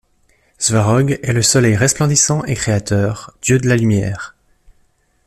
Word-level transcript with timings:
Svarog 0.57 1.19
est 1.21 1.31
le 1.31 1.43
soleil 1.43 1.75
resplendissant 1.75 2.43
et 2.45 2.55
créateur, 2.55 3.37
dieu 3.43 3.59
de 3.59 3.69
la 3.69 3.75
lumière. 3.75 4.33